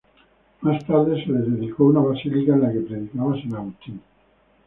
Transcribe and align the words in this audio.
Más 0.61 0.83
tarde, 0.87 1.23
se 1.23 1.31
les 1.31 1.45
dedicó 1.45 1.83
una 1.83 1.99
basílica 1.99 2.53
en 2.53 2.61
la 2.61 2.71
que 2.73 2.79
predicaba 2.79 3.39
San 3.39 3.53
Agustín. 3.53 4.01